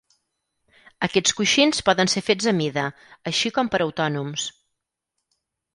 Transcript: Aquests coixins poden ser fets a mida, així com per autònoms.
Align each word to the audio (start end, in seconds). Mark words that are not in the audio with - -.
Aquests 1.07 1.35
coixins 1.41 1.83
poden 1.91 2.11
ser 2.15 2.25
fets 2.31 2.49
a 2.53 2.57
mida, 2.63 2.89
així 3.33 3.53
com 3.61 3.71
per 3.77 3.83
autònoms. 3.87 4.49